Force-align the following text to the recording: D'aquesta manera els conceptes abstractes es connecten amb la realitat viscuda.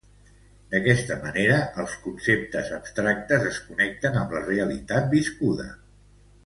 D'aquesta 0.69 1.17
manera 1.25 1.59
els 1.83 1.93
conceptes 2.07 2.73
abstractes 2.79 3.47
es 3.53 3.63
connecten 3.69 4.21
amb 4.23 4.37
la 4.39 4.45
realitat 4.51 5.11
viscuda. 5.17 5.73